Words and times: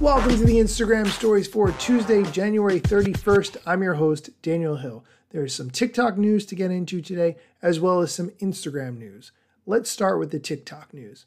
Welcome 0.00 0.36
to 0.36 0.44
the 0.44 0.58
Instagram 0.58 1.08
stories 1.08 1.48
for 1.48 1.72
Tuesday, 1.72 2.22
January 2.30 2.80
31st. 2.80 3.56
I'm 3.66 3.82
your 3.82 3.94
host, 3.94 4.30
Daniel 4.42 4.76
Hill. 4.76 5.04
There's 5.30 5.52
some 5.52 5.70
TikTok 5.70 6.16
news 6.16 6.46
to 6.46 6.54
get 6.54 6.70
into 6.70 7.02
today, 7.02 7.34
as 7.62 7.80
well 7.80 8.00
as 8.00 8.14
some 8.14 8.30
Instagram 8.40 8.96
news. 8.96 9.32
Let's 9.66 9.90
start 9.90 10.20
with 10.20 10.30
the 10.30 10.38
TikTok 10.38 10.94
news. 10.94 11.26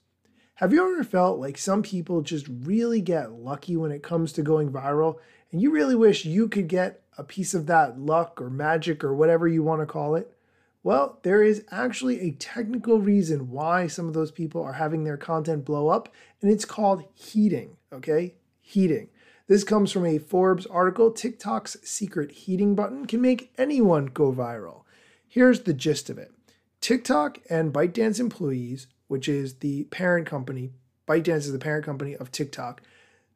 Have 0.55 0.71
you 0.71 0.89
ever 0.89 1.04
felt 1.04 1.38
like 1.38 1.57
some 1.57 1.84
people 1.84 2.21
just 2.21 2.47
really 2.47 3.02
get 3.02 3.34
lucky 3.34 3.75
when 3.75 3.92
it 3.92 4.04
comes 4.04 4.32
to 4.34 4.42
going 4.42 4.71
viral, 4.71 5.18
and 5.51 5.61
you 5.61 5.69
really 5.69 5.96
wish 5.96 6.24
you 6.24 6.47
could 6.47 6.69
get 6.69 7.01
a 7.18 7.25
piece 7.25 7.54
of 7.54 7.65
that 7.65 8.00
luck 8.00 8.42
or 8.42 8.50
magic 8.50 9.04
or 9.04 9.14
whatever 9.14 9.50
you 9.50 9.64
want 9.64 9.82
to 9.82 9.86
call 9.86 10.15
it? 10.15 10.33
Well, 10.82 11.19
there 11.24 11.43
is 11.43 11.65
actually 11.71 12.21
a 12.21 12.32
technical 12.32 13.01
reason 13.01 13.51
why 13.51 13.88
some 13.88 14.07
of 14.07 14.14
those 14.14 14.32
people 14.32 14.64
are 14.64 14.74
having 14.74 15.04
their 15.04 15.18
content 15.18 15.65
blow 15.65 15.89
up, 15.89 16.07
and 16.42 16.50
it's 16.50 16.64
called 16.64 17.04
heating, 17.14 17.75
okay? 17.92 18.36
Heating. 18.71 19.10
This 19.48 19.66
comes 19.66 19.92
from 19.92 20.06
a 20.06 20.18
Forbes 20.18 20.66
article. 20.66 21.12
TikTok's 21.12 21.75
secret 21.84 22.32
heating 22.32 22.74
button 22.74 23.06
can 23.06 23.20
make 23.20 23.52
anyone 23.57 24.06
go 24.06 24.32
viral. 24.32 24.84
Here's 25.28 25.64
the 25.64 25.74
gist 25.74 26.10
of 26.10 26.18
it 26.18 26.32
TikTok 26.79 27.39
and 27.50 27.74
ByteDance 27.74 28.18
employees, 28.18 28.88
which 29.10 29.28
is 29.28 29.56
the 29.56 29.84
parent 29.86 30.26
company, 30.26 30.71
ByteDance 31.06 31.39
is 31.39 31.52
the 31.52 31.60
parent 31.60 31.84
company 31.84 32.16
of 32.16 32.31
TikTok. 32.31 32.81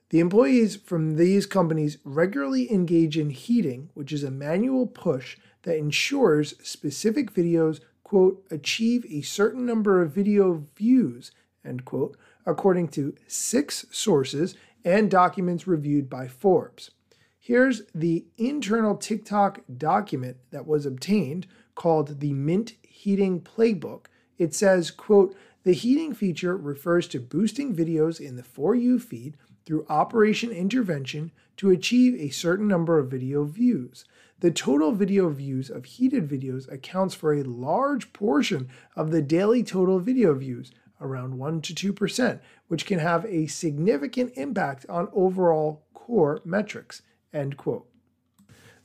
The 0.10 0.22
employees 0.22 0.78
from 0.78 1.18
these 1.18 1.46
companies 1.46 1.98
regularly 2.06 2.72
engage 2.72 3.18
in 3.18 3.30
heating, 3.30 3.90
which 3.94 4.14
is 4.14 4.24
a 4.24 4.32
manual 4.32 4.88
push 4.88 5.36
that 5.64 5.78
ensures 5.78 6.56
specific 6.64 7.34
videos, 7.34 7.82
quote, 8.06 8.42
achieve 8.50 9.06
a 9.10 9.22
certain 9.22 9.66
number 9.66 10.02
of 10.02 10.14
video 10.14 10.64
views, 10.78 11.32
end 11.66 11.84
quote, 11.84 12.16
according 12.46 12.88
to 12.88 13.16
six 13.28 13.86
sources 13.92 14.56
and 14.86 15.10
documents 15.10 15.68
reviewed 15.68 16.10
by 16.10 16.28
Forbes. 16.28 16.92
Here's 17.40 17.82
the 17.94 18.26
internal 18.38 18.96
TikTok 18.96 19.62
document 19.78 20.38
that 20.52 20.68
was 20.68 20.86
obtained 20.86 21.48
called 21.74 22.20
the 22.20 22.34
Mint 22.34 22.74
Heating 22.84 23.42
Playbook. 23.42 24.06
It 24.38 24.54
says, 24.54 24.92
quote, 24.92 25.36
the 25.64 25.74
heating 25.74 26.14
feature 26.14 26.56
refers 26.56 27.08
to 27.10 27.20
boosting 27.20 27.76
videos 27.76 28.20
in 28.20 28.36
the 28.36 28.44
For 28.44 28.76
You 28.76 29.00
feed 29.00 29.36
through 29.66 29.88
operation 29.90 30.52
intervention 30.52 31.32
to 31.58 31.72
achieve 31.72 32.16
a 32.20 32.30
certain 32.30 32.68
number 32.68 33.00
of 33.00 33.10
video 33.10 33.44
views. 33.44 34.06
The 34.42 34.52
total 34.52 34.92
video 34.92 35.30
views 35.30 35.70
of 35.70 35.86
heated 35.86 36.28
videos 36.28 36.72
accounts 36.72 37.16
for 37.16 37.34
a 37.34 37.44
large 37.44 38.14
portion 38.14 38.70
of 38.96 39.10
the 39.10 39.22
daily 39.22 39.64
total 39.64 40.00
video 40.00 40.36
views, 40.36 40.72
around 41.02 41.38
1 41.38 41.62
to 41.62 41.94
2%, 41.94 42.40
which 42.68 42.86
can 42.86 43.00
have 43.00 43.26
a 43.26 43.48
significant 43.48 44.34
impact 44.36 44.86
on 44.88 45.10
overall 45.14 45.84
core 45.94 46.42
metrics. 46.46 47.02
End 47.34 47.58
quote. 47.58 47.88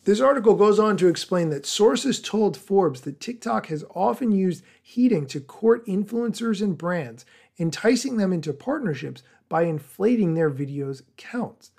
This 0.04 0.20
article 0.20 0.54
goes 0.54 0.78
on 0.78 0.96
to 0.96 1.08
explain 1.08 1.50
that 1.50 1.66
sources 1.66 2.20
told 2.20 2.56
Forbes 2.56 3.02
that 3.02 3.20
TikTok 3.20 3.66
has 3.66 3.84
often 3.94 4.32
used 4.32 4.64
heating 4.80 5.26
to 5.26 5.40
court 5.40 5.86
influencers 5.86 6.62
and 6.62 6.76
brands, 6.76 7.26
enticing 7.58 8.16
them 8.16 8.32
into 8.32 8.54
partnerships 8.54 9.22
by 9.50 9.64
inflating 9.64 10.34
their 10.34 10.50
videos' 10.50 11.02
counts. 11.18 11.72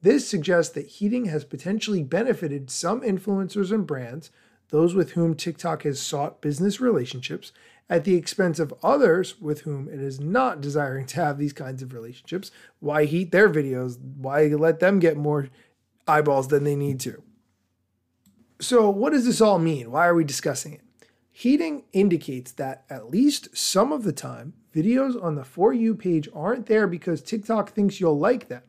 This 0.00 0.26
suggests 0.26 0.72
that 0.74 0.86
heating 0.86 1.26
has 1.26 1.44
potentially 1.44 2.02
benefited 2.02 2.70
some 2.70 3.02
influencers 3.02 3.70
and 3.70 3.86
brands, 3.86 4.30
those 4.70 4.94
with 4.94 5.12
whom 5.12 5.34
TikTok 5.34 5.82
has 5.84 6.00
sought 6.00 6.40
business 6.40 6.80
relationships, 6.80 7.52
at 7.90 8.04
the 8.04 8.16
expense 8.16 8.58
of 8.58 8.74
others 8.82 9.40
with 9.40 9.62
whom 9.62 9.88
it 9.88 10.00
is 10.00 10.20
not 10.20 10.60
desiring 10.60 11.06
to 11.06 11.16
have 11.16 11.38
these 11.38 11.52
kinds 11.52 11.82
of 11.82 11.92
relationships. 11.92 12.50
Why 12.80 13.04
heat 13.04 13.32
their 13.32 13.48
videos? 13.48 13.98
Why 13.98 14.46
let 14.48 14.80
them 14.80 14.98
get 14.98 15.16
more 15.16 15.48
eyeballs 16.06 16.48
than 16.48 16.64
they 16.64 16.76
need 16.76 17.00
to? 17.00 17.22
So, 18.60 18.90
what 18.90 19.12
does 19.12 19.24
this 19.24 19.40
all 19.40 19.58
mean? 19.58 19.90
Why 19.90 20.06
are 20.06 20.14
we 20.14 20.24
discussing 20.24 20.74
it? 20.74 20.80
Heating 21.30 21.84
indicates 21.92 22.50
that 22.52 22.84
at 22.90 23.10
least 23.10 23.56
some 23.56 23.92
of 23.92 24.02
the 24.02 24.12
time, 24.12 24.54
videos 24.74 25.22
on 25.22 25.36
the 25.36 25.44
For 25.44 25.72
You 25.72 25.94
page 25.94 26.28
aren't 26.34 26.66
there 26.66 26.88
because 26.88 27.22
TikTok 27.22 27.70
thinks 27.70 28.00
you'll 28.00 28.18
like 28.18 28.48
them. 28.48 28.62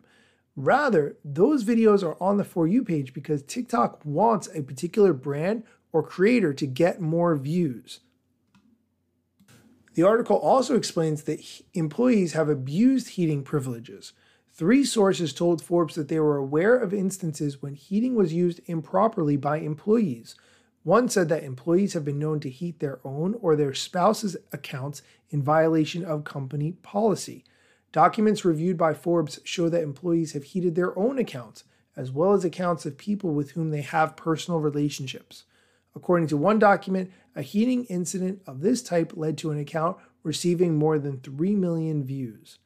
Rather, 0.55 1.17
those 1.25 1.63
videos 1.63 2.03
are 2.03 2.21
on 2.21 2.37
the 2.37 2.43
For 2.43 2.67
You 2.67 2.83
page 2.83 3.13
because 3.13 3.41
TikTok 3.41 4.01
wants 4.05 4.47
a 4.53 4.61
particular 4.61 5.13
brand 5.13 5.63
or 5.91 6.03
creator 6.03 6.53
to 6.53 6.67
get 6.67 7.01
more 7.01 7.35
views. 7.35 7.99
The 9.95 10.03
article 10.03 10.37
also 10.37 10.75
explains 10.75 11.23
that 11.23 11.43
employees 11.73 12.33
have 12.33 12.47
abused 12.47 13.09
heating 13.09 13.43
privileges. 13.43 14.13
Three 14.53 14.83
sources 14.83 15.33
told 15.33 15.63
Forbes 15.63 15.95
that 15.95 16.07
they 16.07 16.19
were 16.19 16.37
aware 16.37 16.75
of 16.75 16.93
instances 16.93 17.61
when 17.61 17.75
heating 17.75 18.15
was 18.15 18.33
used 18.33 18.61
improperly 18.65 19.35
by 19.37 19.59
employees. 19.59 20.35
One 20.83 21.09
said 21.09 21.29
that 21.29 21.43
employees 21.43 21.93
have 21.93 22.05
been 22.05 22.19
known 22.19 22.39
to 22.41 22.49
heat 22.49 22.79
their 22.79 22.99
own 23.03 23.35
or 23.41 23.55
their 23.55 23.73
spouse's 23.73 24.37
accounts 24.51 25.01
in 25.29 25.43
violation 25.43 26.05
of 26.05 26.23
company 26.23 26.71
policy. 26.71 27.43
Documents 27.91 28.45
reviewed 28.45 28.77
by 28.77 28.93
Forbes 28.93 29.39
show 29.43 29.67
that 29.69 29.81
employees 29.81 30.33
have 30.33 30.43
heated 30.43 30.75
their 30.75 30.97
own 30.97 31.17
accounts, 31.17 31.63
as 31.95 32.11
well 32.11 32.33
as 32.33 32.45
accounts 32.45 32.85
of 32.85 32.97
people 32.97 33.33
with 33.33 33.51
whom 33.51 33.71
they 33.71 33.81
have 33.81 34.15
personal 34.15 34.59
relationships. 34.59 35.43
According 35.95 36.27
to 36.27 36.37
one 36.37 36.59
document, 36.59 37.11
a 37.35 37.41
heating 37.41 37.85
incident 37.85 38.41
of 38.45 38.61
this 38.61 38.81
type 38.81 39.13
led 39.15 39.37
to 39.39 39.51
an 39.51 39.59
account 39.59 39.97
receiving 40.23 40.77
more 40.77 40.99
than 40.99 41.19
3 41.19 41.55
million 41.55 42.03
views. 42.03 42.59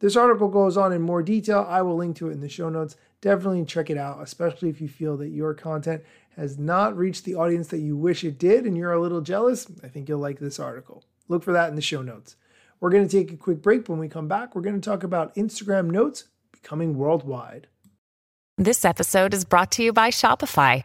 This 0.00 0.16
article 0.16 0.48
goes 0.48 0.76
on 0.76 0.92
in 0.92 1.02
more 1.02 1.22
detail. 1.22 1.66
I 1.68 1.82
will 1.82 1.96
link 1.96 2.16
to 2.16 2.28
it 2.28 2.32
in 2.32 2.40
the 2.40 2.48
show 2.48 2.70
notes. 2.70 2.96
Definitely 3.20 3.64
check 3.66 3.90
it 3.90 3.98
out, 3.98 4.22
especially 4.22 4.70
if 4.70 4.80
you 4.80 4.88
feel 4.88 5.16
that 5.18 5.28
your 5.28 5.52
content 5.52 6.02
has 6.36 6.58
not 6.58 6.96
reached 6.96 7.24
the 7.24 7.34
audience 7.34 7.68
that 7.68 7.80
you 7.80 7.96
wish 7.96 8.24
it 8.24 8.38
did 8.38 8.64
and 8.64 8.76
you're 8.76 8.92
a 8.92 9.00
little 9.00 9.20
jealous. 9.20 9.66
I 9.84 9.88
think 9.88 10.08
you'll 10.08 10.18
like 10.18 10.38
this 10.38 10.58
article. 10.58 11.04
Look 11.28 11.42
for 11.44 11.52
that 11.52 11.68
in 11.68 11.76
the 11.76 11.82
show 11.82 12.00
notes. 12.00 12.36
We're 12.80 12.90
going 12.90 13.06
to 13.06 13.14
take 13.14 13.30
a 13.30 13.36
quick 13.36 13.60
break. 13.60 13.88
When 13.88 13.98
we 13.98 14.08
come 14.08 14.26
back, 14.26 14.54
we're 14.54 14.62
going 14.62 14.80
to 14.80 14.90
talk 14.90 15.02
about 15.02 15.34
Instagram 15.34 15.90
notes 15.90 16.24
becoming 16.50 16.96
worldwide. 16.96 17.66
This 18.56 18.84
episode 18.84 19.34
is 19.34 19.44
brought 19.44 19.72
to 19.72 19.82
you 19.82 19.92
by 19.92 20.08
Shopify. 20.08 20.84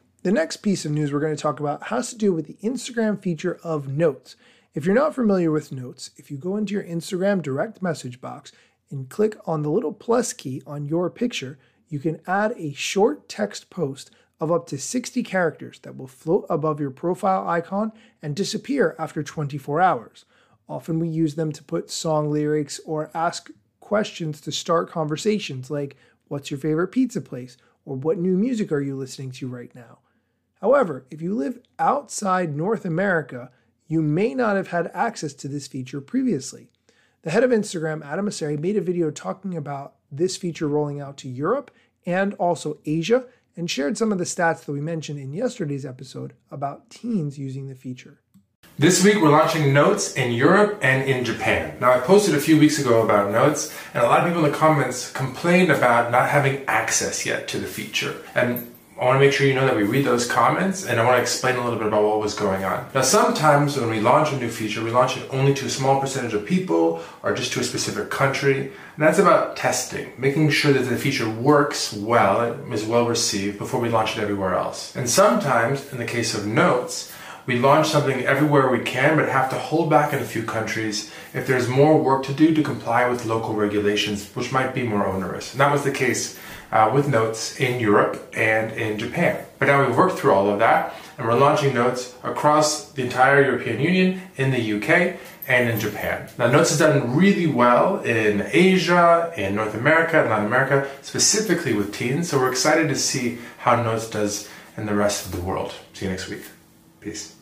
The 0.23 0.31
next 0.31 0.57
piece 0.57 0.85
of 0.85 0.91
news 0.91 1.11
we're 1.11 1.19
going 1.19 1.35
to 1.35 1.41
talk 1.41 1.59
about 1.59 1.87
has 1.87 2.11
to 2.11 2.15
do 2.15 2.31
with 2.31 2.45
the 2.45 2.57
Instagram 2.61 3.19
feature 3.19 3.59
of 3.63 3.87
Notes. 3.87 4.35
If 4.75 4.85
you're 4.85 4.93
not 4.93 5.15
familiar 5.15 5.49
with 5.49 5.71
Notes, 5.71 6.11
if 6.15 6.29
you 6.29 6.37
go 6.37 6.57
into 6.57 6.75
your 6.75 6.83
Instagram 6.83 7.41
direct 7.41 7.81
message 7.81 8.21
box 8.21 8.51
and 8.91 9.09
click 9.09 9.35
on 9.47 9.63
the 9.63 9.71
little 9.71 9.93
plus 9.93 10.31
key 10.31 10.61
on 10.67 10.85
your 10.85 11.09
picture, 11.09 11.57
you 11.89 11.97
can 11.97 12.21
add 12.27 12.53
a 12.55 12.71
short 12.73 13.27
text 13.27 13.71
post 13.71 14.11
of 14.39 14.51
up 14.51 14.67
to 14.67 14.77
60 14.77 15.23
characters 15.23 15.79
that 15.79 15.97
will 15.97 16.05
float 16.05 16.45
above 16.51 16.79
your 16.79 16.91
profile 16.91 17.47
icon 17.49 17.91
and 18.21 18.35
disappear 18.35 18.95
after 18.99 19.23
24 19.23 19.81
hours. 19.81 20.25
Often 20.69 20.99
we 20.99 21.07
use 21.07 21.33
them 21.33 21.51
to 21.51 21.63
put 21.63 21.89
song 21.89 22.29
lyrics 22.29 22.79
or 22.85 23.09
ask 23.15 23.49
questions 23.79 24.39
to 24.41 24.51
start 24.51 24.87
conversations 24.87 25.71
like, 25.71 25.97
What's 26.27 26.51
your 26.51 26.59
favorite 26.59 26.89
pizza 26.89 27.21
place? 27.21 27.57
or 27.85 27.95
What 27.95 28.19
new 28.19 28.37
music 28.37 28.71
are 28.71 28.81
you 28.81 28.95
listening 28.95 29.31
to 29.31 29.47
right 29.47 29.73
now? 29.73 29.97
However, 30.61 31.05
if 31.09 31.21
you 31.21 31.33
live 31.33 31.59
outside 31.79 32.55
North 32.55 32.85
America, 32.85 33.49
you 33.87 34.01
may 34.01 34.35
not 34.35 34.55
have 34.55 34.67
had 34.67 34.91
access 34.93 35.33
to 35.33 35.47
this 35.47 35.67
feature 35.67 35.99
previously. 35.99 36.69
The 37.23 37.31
head 37.31 37.43
of 37.43 37.51
Instagram, 37.51 38.05
Adam 38.05 38.27
Mosseri, 38.27 38.57
made 38.57 38.77
a 38.77 38.81
video 38.81 39.11
talking 39.11 39.57
about 39.57 39.95
this 40.11 40.37
feature 40.37 40.67
rolling 40.67 41.01
out 41.01 41.17
to 41.17 41.29
Europe 41.29 41.71
and 42.05 42.33
also 42.35 42.79
Asia 42.85 43.25
and 43.55 43.69
shared 43.69 43.97
some 43.97 44.11
of 44.11 44.17
the 44.17 44.23
stats 44.23 44.65
that 44.65 44.71
we 44.71 44.81
mentioned 44.81 45.19
in 45.19 45.33
yesterday's 45.33 45.85
episode 45.85 46.33
about 46.49 46.89
teens 46.89 47.37
using 47.37 47.67
the 47.67 47.75
feature. 47.75 48.21
This 48.77 49.03
week 49.03 49.15
we're 49.15 49.29
launching 49.29 49.73
Notes 49.73 50.13
in 50.13 50.31
Europe 50.31 50.79
and 50.81 51.07
in 51.07 51.25
Japan. 51.25 51.77
Now 51.79 51.91
I 51.91 51.99
posted 51.99 52.33
a 52.33 52.39
few 52.39 52.57
weeks 52.57 52.79
ago 52.79 53.03
about 53.03 53.31
Notes 53.31 53.75
and 53.93 54.03
a 54.03 54.07
lot 54.07 54.21
of 54.21 54.27
people 54.27 54.45
in 54.45 54.51
the 54.51 54.57
comments 54.57 55.11
complained 55.11 55.69
about 55.69 56.11
not 56.11 56.29
having 56.29 56.63
access 56.65 57.25
yet 57.25 57.47
to 57.49 57.59
the 57.59 57.67
feature. 57.67 58.15
And 58.33 58.70
I 59.01 59.05
want 59.05 59.15
to 59.15 59.25
make 59.25 59.33
sure 59.33 59.47
you 59.47 59.55
know 59.55 59.65
that 59.65 59.75
we 59.75 59.81
read 59.81 60.05
those 60.05 60.27
comments 60.27 60.85
and 60.85 60.99
I 60.99 61.03
want 61.03 61.17
to 61.17 61.21
explain 61.23 61.55
a 61.55 61.63
little 61.63 61.79
bit 61.79 61.87
about 61.87 62.03
what 62.03 62.19
was 62.19 62.35
going 62.35 62.63
on. 62.63 62.87
Now, 62.93 63.01
sometimes 63.01 63.75
when 63.75 63.89
we 63.89 63.99
launch 63.99 64.31
a 64.31 64.37
new 64.37 64.47
feature, 64.47 64.83
we 64.83 64.91
launch 64.91 65.17
it 65.17 65.27
only 65.31 65.55
to 65.55 65.65
a 65.65 65.69
small 65.71 65.99
percentage 65.99 66.35
of 66.35 66.45
people 66.45 67.01
or 67.23 67.33
just 67.33 67.51
to 67.53 67.61
a 67.61 67.63
specific 67.63 68.11
country. 68.11 68.59
And 68.59 68.71
that's 68.97 69.17
about 69.17 69.57
testing, 69.57 70.13
making 70.19 70.51
sure 70.51 70.71
that 70.73 70.83
the 70.83 70.97
feature 70.97 71.27
works 71.27 71.91
well, 71.91 72.41
and 72.41 72.71
is 72.71 72.85
well 72.85 73.07
received 73.07 73.57
before 73.57 73.79
we 73.79 73.89
launch 73.89 74.15
it 74.15 74.21
everywhere 74.21 74.53
else. 74.53 74.95
And 74.95 75.09
sometimes, 75.09 75.91
in 75.91 75.97
the 75.97 76.05
case 76.05 76.35
of 76.35 76.45
notes, 76.45 77.11
we 77.45 77.59
launch 77.59 77.87
something 77.87 78.21
everywhere 78.25 78.69
we 78.69 78.79
can, 78.79 79.17
but 79.17 79.29
have 79.29 79.49
to 79.49 79.57
hold 79.57 79.89
back 79.89 80.13
in 80.13 80.19
a 80.19 80.25
few 80.25 80.43
countries 80.43 81.11
if 81.33 81.47
there's 81.47 81.67
more 81.67 81.97
work 81.97 82.23
to 82.25 82.33
do 82.33 82.53
to 82.53 82.63
comply 82.63 83.09
with 83.09 83.25
local 83.25 83.55
regulations, 83.55 84.29
which 84.35 84.51
might 84.51 84.73
be 84.73 84.83
more 84.83 85.05
onerous. 85.05 85.51
And 85.51 85.59
that 85.61 85.71
was 85.71 85.83
the 85.83 85.91
case 85.91 86.37
uh, 86.71 86.89
with 86.93 87.07
Notes 87.07 87.59
in 87.59 87.79
Europe 87.79 88.31
and 88.35 88.71
in 88.73 88.97
Japan. 88.97 89.43
But 89.59 89.65
now 89.67 89.85
we've 89.85 89.95
worked 89.95 90.17
through 90.17 90.33
all 90.33 90.49
of 90.49 90.59
that, 90.59 90.93
and 91.17 91.27
we're 91.27 91.37
launching 91.37 91.73
Notes 91.73 92.15
across 92.23 92.91
the 92.91 93.03
entire 93.03 93.43
European 93.43 93.79
Union, 93.79 94.21
in 94.37 94.51
the 94.51 94.73
UK, 94.73 95.19
and 95.47 95.69
in 95.69 95.79
Japan. 95.79 96.29
Now, 96.37 96.47
Notes 96.47 96.69
has 96.69 96.79
done 96.79 97.15
really 97.15 97.47
well 97.47 97.99
in 98.01 98.47
Asia, 98.51 99.33
in 99.35 99.55
North 99.55 99.73
America, 99.73 100.21
and 100.21 100.29
Latin 100.29 100.45
America, 100.45 100.89
specifically 101.01 101.73
with 101.73 101.93
teens. 101.93 102.29
So 102.29 102.39
we're 102.39 102.51
excited 102.51 102.87
to 102.89 102.95
see 102.95 103.39
how 103.59 103.81
Notes 103.81 104.09
does 104.09 104.47
in 104.77 104.85
the 104.85 104.95
rest 104.95 105.25
of 105.25 105.31
the 105.31 105.41
world. 105.41 105.73
See 105.93 106.05
you 106.05 106.11
next 106.11 106.29
week. 106.29 106.43
Peace. 107.01 107.35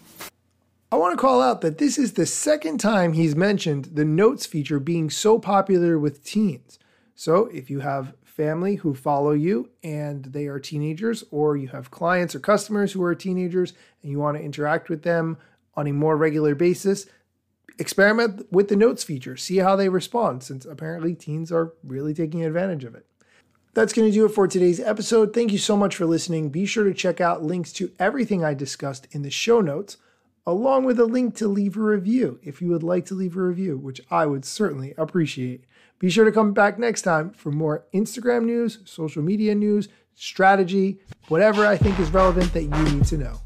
I 0.91 0.95
want 0.95 1.15
to 1.15 1.21
call 1.21 1.41
out 1.41 1.61
that 1.61 1.77
this 1.77 1.99
is 1.99 2.13
the 2.13 2.25
second 2.25 2.79
time 2.79 3.13
he's 3.13 3.35
mentioned 3.35 3.89
the 3.93 4.05
Notes 4.05 4.45
feature 4.47 4.79
being 4.79 5.09
so 5.09 5.37
popular 5.37 5.99
with 5.99 6.23
teens. 6.23 6.79
So 7.13 7.45
if 7.47 7.69
you 7.69 7.81
have 7.81 8.15
family 8.23 8.75
who 8.75 8.95
follow 8.95 9.31
you 9.31 9.69
and 9.83 10.23
they 10.23 10.47
are 10.47 10.59
teenagers, 10.59 11.25
or 11.29 11.57
you 11.57 11.67
have 11.67 11.91
clients 11.91 12.33
or 12.33 12.39
customers 12.39 12.93
who 12.93 13.03
are 13.03 13.13
teenagers 13.13 13.73
and 14.01 14.09
you 14.09 14.17
want 14.17 14.37
to 14.37 14.43
interact 14.43 14.89
with 14.89 15.03
them 15.03 15.37
on 15.75 15.87
a 15.87 15.91
more 15.91 16.15
regular 16.15 16.55
basis, 16.55 17.05
experiment 17.77 18.47
with 18.51 18.69
the 18.69 18.77
notes 18.77 19.03
feature. 19.03 19.35
See 19.35 19.57
how 19.57 19.75
they 19.75 19.89
respond, 19.89 20.41
since 20.41 20.65
apparently 20.65 21.13
teens 21.13 21.51
are 21.51 21.73
really 21.83 22.13
taking 22.13 22.45
advantage 22.45 22.85
of 22.85 22.95
it. 22.95 23.05
That's 23.73 23.93
going 23.93 24.07
to 24.07 24.13
do 24.13 24.25
it 24.25 24.29
for 24.29 24.47
today's 24.47 24.79
episode. 24.79 25.33
Thank 25.33 25.51
you 25.51 25.59
so 25.59 25.77
much 25.77 25.95
for 25.95 26.05
listening. 26.05 26.49
Be 26.49 26.65
sure 26.65 26.83
to 26.85 26.93
check 26.93 27.21
out 27.21 27.43
links 27.43 27.71
to 27.73 27.91
everything 27.99 28.43
I 28.43 28.53
discussed 28.55 29.07
in 29.11 29.21
the 29.21 29.29
show 29.29 29.61
notes, 29.61 29.97
along 30.45 30.85
with 30.85 30.99
a 30.99 31.05
link 31.05 31.35
to 31.35 31.47
leave 31.47 31.77
a 31.77 31.81
review 31.81 32.39
if 32.41 32.61
you 32.61 32.69
would 32.69 32.81
like 32.81 33.05
to 33.05 33.13
leave 33.13 33.37
a 33.37 33.41
review, 33.41 33.77
which 33.77 34.01
I 34.09 34.25
would 34.25 34.43
certainly 34.43 34.95
appreciate. 34.97 35.65
Be 35.99 36.09
sure 36.09 36.25
to 36.25 36.31
come 36.31 36.53
back 36.53 36.79
next 36.79 37.03
time 37.03 37.31
for 37.31 37.51
more 37.51 37.85
Instagram 37.93 38.45
news, 38.45 38.79
social 38.85 39.21
media 39.21 39.53
news, 39.53 39.87
strategy, 40.15 40.99
whatever 41.27 41.65
I 41.65 41.77
think 41.77 41.99
is 41.99 42.09
relevant 42.09 42.51
that 42.53 42.63
you 42.63 42.69
need 42.69 43.05
to 43.05 43.17
know. 43.17 43.39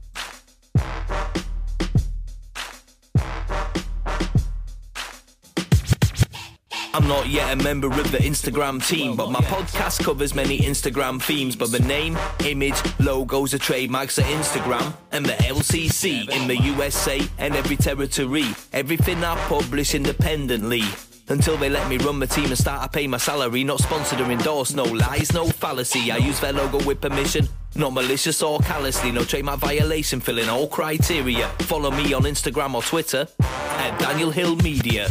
I'm 6.96 7.08
not 7.08 7.28
yet 7.28 7.52
a 7.52 7.64
member 7.64 7.88
of 7.88 8.12
the 8.12 8.20
Instagram 8.20 8.86
team, 8.88 9.16
but 9.16 9.32
my 9.32 9.40
podcast 9.42 10.04
covers 10.04 10.36
many 10.36 10.60
Instagram 10.60 11.20
themes. 11.20 11.56
But 11.56 11.72
the 11.72 11.80
name, 11.80 12.16
image, 12.46 12.76
logos 13.00 13.56
are 13.56 13.58
trademarks 13.58 14.20
of 14.20 14.26
Instagram 14.26 14.94
and 15.12 15.26
the 15.26 15.34
LCC 15.34 16.30
in 16.30 16.48
the 16.48 16.56
USA 16.56 17.20
and 17.40 17.56
every 17.56 17.78
territory. 17.78 18.46
Everything 18.74 19.24
I 19.24 19.36
publish 19.48 19.96
independently. 19.96 20.84
Until 21.30 21.58
they 21.58 21.70
let 21.70 21.90
me 21.90 21.98
run 21.98 22.20
my 22.20 22.28
team 22.28 22.46
and 22.46 22.58
start 22.58 22.84
to 22.84 22.90
pay 22.96 23.08
my 23.08 23.18
salary. 23.18 23.64
Not 23.64 23.80
sponsored 23.80 24.22
or 24.22 24.30
endorsed, 24.30 24.76
no 24.76 24.84
lies, 24.84 25.34
no 25.34 25.48
fallacy. 25.48 26.12
I 26.12 26.18
use 26.18 26.40
their 26.42 26.54
logo 26.54 26.84
with 26.86 27.02
permission. 27.02 27.48
Not 27.76 27.94
malicious 27.94 28.44
or 28.44 28.60
callously, 28.60 29.12
no 29.12 29.24
trademark 29.24 29.62
violation, 29.62 30.20
filling 30.20 30.48
all 30.48 30.68
criteria. 30.68 31.48
Follow 31.62 31.90
me 31.90 32.14
on 32.14 32.24
Instagram 32.24 32.76
or 32.76 32.84
Twitter 32.84 33.28
at 33.40 34.00
Daniel 34.00 34.30
Hill 34.30 34.58
Media. 34.58 35.10